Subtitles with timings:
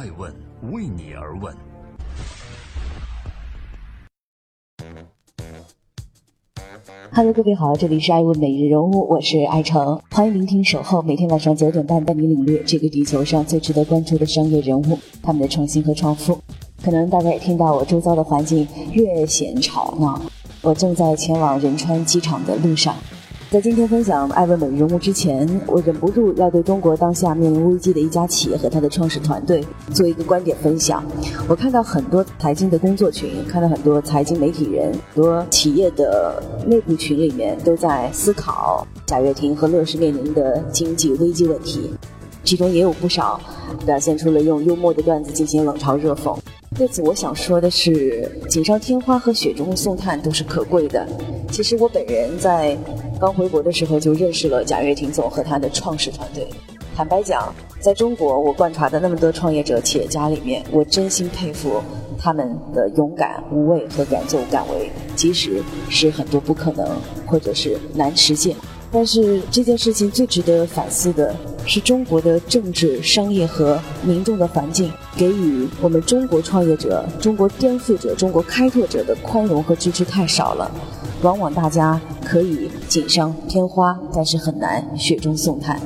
[0.00, 0.34] 爱问
[0.72, 1.54] 为你而问。
[7.12, 16.38] Hello，各位好，这里是爱问每日人物，我是爱成，欢迎聆听守候，每天晚上九点半带你领略这个地球上最值得关注的商业人物，他们的创新和创富。
[16.82, 20.18] 可能大家也听到我周遭的环境略显吵闹，
[20.62, 22.96] 我正在前往仁川机场的路上。
[23.50, 29.60] 在今天分享艾问每日人物之前，我忍不住要对中国当下面临危机的一家企业和它的创始团队
[29.92, 31.02] 做一个观点分享。
[31.48, 41.90] 我看到很多财经的工作群，看到很多财经媒体人，很多企业的内部群里面都在思考贾跃亭和乐视面临的经济危机问题，
[42.44, 43.40] 其中也有不少
[43.84, 46.38] 表现出了用幽默的段子进行冷嘲热讽。
[46.80, 51.06] 对此，我想说的是，锦上添花和雪中送炭都是可贵的。
[51.52, 52.74] 其实我本人在。
[53.20, 56.48] 刚回国的时候就认识了贾跃亭总和他的创始团队。
[56.96, 61.82] 坦白讲，在中国我观察的那么多创业者、企业家里面，我真心佩服
[62.18, 66.88] 他们的勇敢、无畏和敢作敢为，即使是很多不可能
[67.26, 68.56] 或者是难实现。
[68.92, 80.70] 但是这件事情最值得反思的是，中国的政治、商业和民众的环境给予我们中国创业者、中国颠覆者、中国开拓者的宽容和支持太少了。
[81.22, 85.80] 往往大家可以锦上添花，但是很难雪中送炭。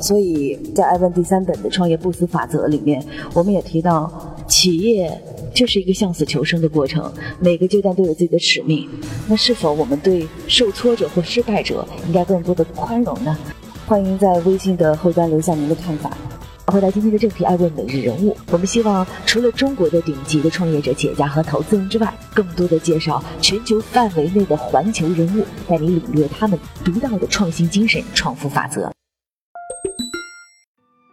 [0.00, 5.20] 所以在艾问第三本的创业不死法则里面，我们也提到，企业
[5.60, 8.88] 就是一个向死求生的过程，每个阶段都有自己的使命。
[9.28, 13.36] 那是否我们对受挫者或失败者应该更多的宽容呢？
[13.86, 16.16] 欢迎在微信的后端留下您的看法。
[16.68, 18.34] 回答今天的正题，爱问每日人物。
[18.50, 28.90] 我们希望除了中国的顶级的创业者、企业家和投资人之外，更多的介绍全球范围内的环球人物，带你领略他们独到的创新精神、创富法则。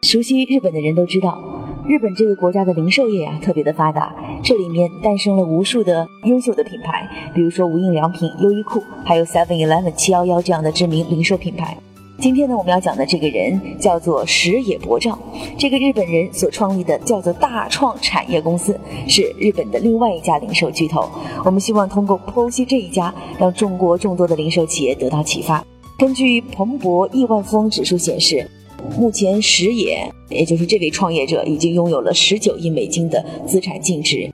[0.04, 11.78] 熟悉日本的人都知道，日本这个国家的零售业啊特别的发达，这里面诞生了无数的优秀的品牌，比如说无印良品、优衣库，还有 Seven Eleven、七幺幺这样的知名零售品牌。
[12.20, 15.18] 今天呢，我们要讲的这个人叫做石野博丈，
[15.58, 21.10] 这个日本人所创立的叫做大创产业公司，是日本的另外一家零售巨头。
[21.46, 25.64] 我们希望通过剖析这一家，让中国众多的零售企业得到启发。
[25.98, 28.46] 根据彭博亿万富翁指数显示，
[28.98, 34.34] 目前石野，也就是这位创业者，已经拥有了十九亿美金的资产净值。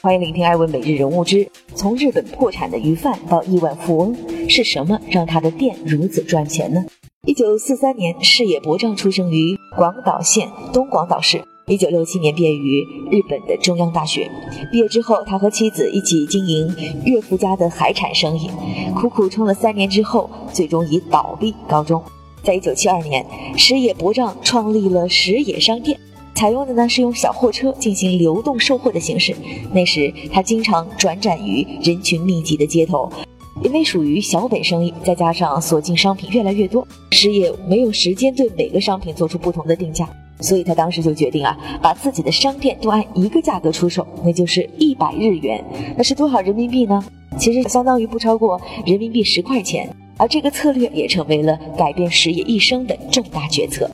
[0.00, 4.16] 欢迎聆听艾文每日人物之从日本破产的鱼贩到亿万富翁，
[4.48, 6.84] 是什么让他的店如此赚钱呢？
[7.26, 11.44] 一九四三年，矢野博丈出生于广岛县东广岛市。
[11.70, 12.82] 一九六七年毕业于
[13.12, 14.28] 日本的中央大学。
[14.72, 16.68] 毕业之后，他和妻子一起经营
[17.04, 18.50] 岳父家的海产生意，
[18.92, 22.02] 苦苦撑了三年之后，最终以倒闭告终。
[22.42, 23.24] 在一九七二年，
[23.56, 25.96] 矢野博丈创立了矢野商店。
[26.34, 29.32] 采用的呢是用小货车进行流动售货的形式。
[29.72, 33.08] 那时他经常转展于人群密集的街头，
[33.62, 40.08] 因为属于小本生意，再加上所进商品越来越多，事业没有时间对每个商品做出不同的定价，
[40.40, 45.64] 所以他当时就决定啊，把自己的商店都按一个价格出售，那就是一百日元，
[45.96, 47.04] 那是多少人民币呢？
[47.38, 49.88] 其实相当于不超过人民币十块钱。
[50.16, 53.90] 而这个策略也成为了改变实业一生的重大决策。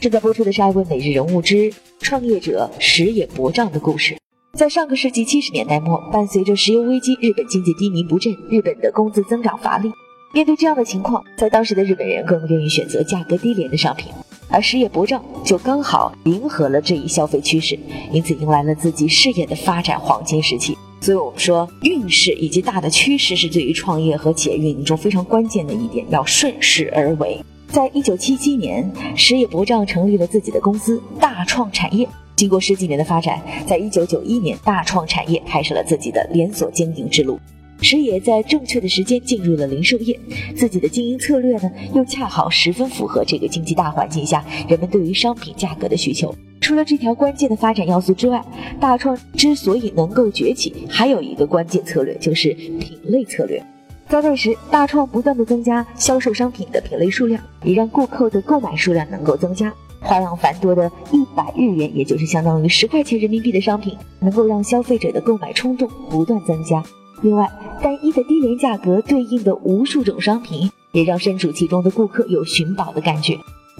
[0.00, 4.14] 正在播出的是《爱问每日人物之创业者石野博丈的故事》。
[4.58, 9.92] 在上个世纪七十年代末，伴随着石油危机，日本经济低迷不振，日本的工资增长乏力。
[10.34, 14.10] 面对这样的情况，在当时的日本人更愿意选择价格低廉的商品，
[14.48, 17.78] 而石野博丈就刚好迎合了这一消费趋势，
[18.10, 20.74] 因此迎来了自己事业的发展黄金时期。
[21.02, 27.38] 所以，我们说运势以及大的趋势是对于创业和企业运营中非常关键的一点，要顺势而为。
[27.68, 32.08] 在一九七七年，石野博丈成立了自己的公司大创产业。
[32.36, 37.38] 经过十几年的发展，在一九九一年，大创产业开始了自己的连锁经营之路。
[37.82, 40.18] 石野在正确的时间进入了零售业，
[40.56, 46.32] 自己的经营策略呢，又恰好十分符合这个经济大环境下人们对于商品价格的需求。
[46.60, 48.42] 除了这条关键的发展要素之外，
[48.78, 53.60] 大创之所以能够崛起，还有一个关键策略，就是品类策略。
[54.08, 59.74] 在那时，大创不断的增加销售商品的品类数量，也让顾客的购买数量能够增加。
[60.00, 66.82] 花样繁多的一百日元，也就是相当于十块钱人民币的商品，能够让消费者的购买冲动不断增加。
[67.22, 67.48] 另外，
[67.80, 73.38] 单一的低廉价格对应的无数种商品，也让身处其中的顾客有寻宝的感觉。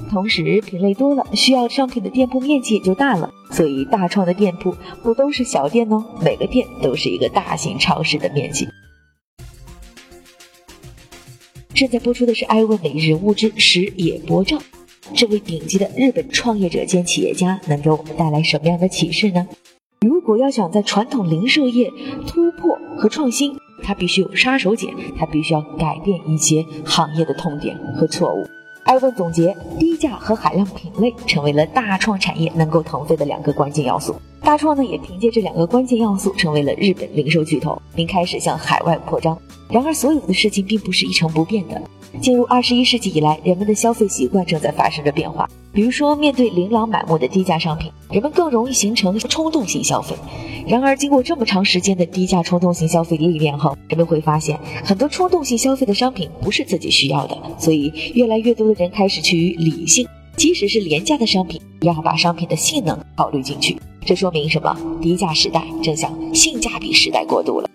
[0.09, 3.31] 同时，品类多了，需要商品的店铺面积也就大了。
[3.51, 8.69] 所以，大创的店铺不都是小店哦，每个店都是一个大型超市的面积。
[11.75, 14.57] 正在播出的是《爱问每日物之石野博照》，
[15.17, 19.49] 这位顶级的日本创业者兼企业家能给我们带来什么样的启示呢？
[20.03, 21.89] 如果要想在传统零售业
[22.27, 28.45] 突破和创新，它必须有杀手锏，它必须要改变一些行业的痛点和错误。
[28.83, 34.17] 艾问总结，低价和海量品类成为了大创产业能够腾飞的两个关键要素。
[34.43, 39.39] 大创呢，也凭借这两个关键要素，成为了日本零售巨头，并开始向海外扩张。
[39.71, 41.81] 然而，所有的事情并不是一成不变的。
[42.21, 45.49] 进入二十一世纪以来，人们的消费习惯正在发生着变化。
[45.75, 50.15] 比如说，面对琳琅满目的低价商品，人们更容易形成冲动性消费。
[50.67, 57.37] 然而，经过这么长时间的低价冲动性消费历练后，人们会发现，很多冲动性消费的商品不是自己需要的。
[57.59, 63.75] 所以，越来越多的人开始趋于理性，即使是廉价的商品，也要把商品的性能考虑进去。
[64.05, 64.77] 这说明什么？
[65.01, 67.69] 低价时代正向性价比时代过渡了。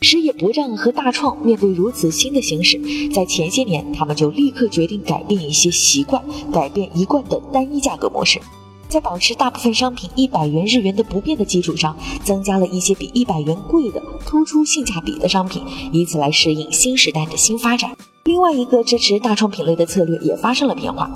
[0.00, 2.80] 石野博丈和大创面对如此新的形势，
[3.12, 6.22] 在前些年，他们就立刻决定改变一些习惯，
[6.52, 8.40] 改变一贯的单一价格模式，
[8.88, 15.62] 在保持大部分商品一百元日元的不变的基础上，增加了一些比一百元贵的突出性价比的商品，
[15.92, 17.96] 以此来适应新时代的新发展。
[18.24, 21.10] 另外一个支持大创品类的策略也发生了变化。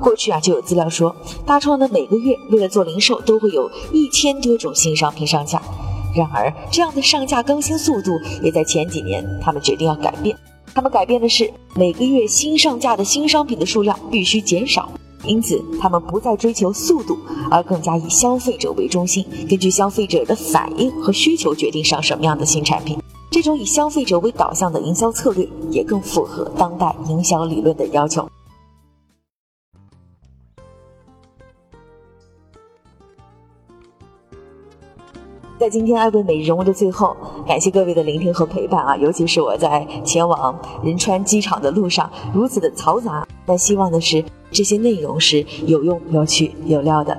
[0.00, 5.60] 过去啊，就有资料说，大创呢每个月为了做零售，都会有一千多种新商品上架。
[6.14, 10.36] 然而，这样的上架更新速度也在前几年，他们决定要改变。
[10.74, 14.88] 他们改变的是每个月新上架的新商品的数量必须减少，
[15.24, 17.18] 因此他们不再追求速度，
[17.50, 22.98] 而更加以消费者为中心，根据消费者的反应和需求决定上什么样的新产品。
[23.30, 28.28] 这种以消费者为导向的营销策略，也更符合当代营销理论的要求。
[35.64, 37.16] 在今天爱问每日人物的最后，
[37.46, 38.94] 感谢各位的聆听和陪伴啊！
[38.98, 47.16] 尤其是我在前往仁川机场的路上如此的嘈杂，但希望的是这些内容是有用、有趣、有料的。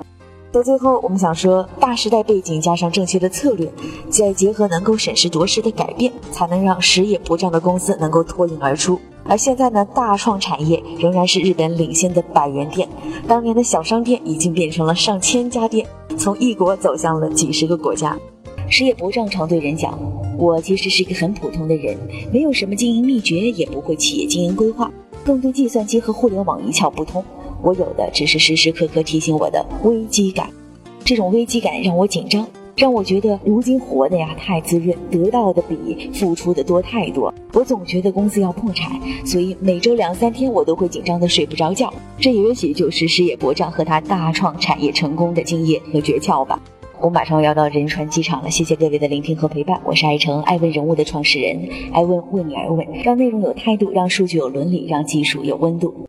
[0.52, 3.68] 在最后，我们想说，大时代背景加上正确的策略，
[4.08, 8.96] 再结合能够审时度势的改变，才能让实业不涨的公司能够脱颖而出。
[9.24, 12.88] 而现在呢，大创产业仍然是日本领先的百元店，
[13.26, 15.84] 当年的小商店已经变成了上千家店。
[16.16, 18.16] 从一国走向了几十个国家，
[18.68, 19.98] 石野博丈常对人讲
[20.36, 21.96] ：“我其实是一个很普通的人，
[22.32, 24.90] 没有什么经营秘诀，也不会企业经营规划，
[25.24, 27.24] 更对计算机和互联网一窍不通。
[27.62, 30.50] 我有的只是时时刻刻提醒我的危机感。
[31.04, 37.32] 这种危机感让我紧张，让我觉得如今活的呀太滋润，得到的比付出的多太多。
[37.52, 46.60] 我总觉得公司要破产，所以每周两三天我都会紧张的睡不着觉。”这也许就是石野博丈和他大创产业成功的经验和诀窍吧。
[46.98, 49.78] 我马上要到仁川机场了，谢谢各位的聆听和陪伴。
[49.84, 56.08] 我是爱成爱问人物的创始人，爱问为你而问，让内容有态度，让数据有伦理，让技术有温度。